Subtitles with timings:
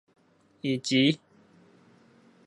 [0.61, 1.19] 以及